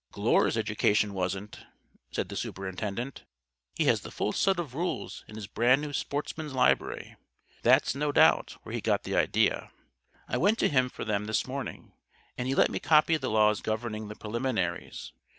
[0.11, 1.59] "Glure's education wasn't,"
[2.09, 3.23] said the Superintendent.
[3.75, 7.17] "He has the full set of rules in his brand new Sportsman Library.
[7.61, 9.69] That's, no doubt, where he got the idea.
[10.27, 11.91] I went to him for them this morning,
[12.35, 15.13] and he let me copy the laws governing the preliminaries.